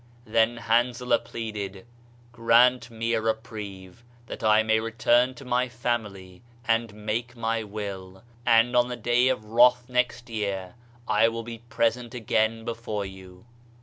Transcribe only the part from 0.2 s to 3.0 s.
Then Hanzalah pleaded, "Grant